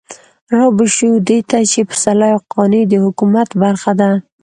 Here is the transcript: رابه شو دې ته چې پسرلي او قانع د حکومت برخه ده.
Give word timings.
رابه 0.55 0.85
شو 0.95 1.09
دې 1.27 1.39
ته 1.49 1.57
چې 1.71 1.79
پسرلي 1.89 2.29
او 2.35 2.39
قانع 2.53 2.83
د 2.91 2.93
حکومت 3.05 3.49
برخه 3.63 3.91
ده. 3.99 4.11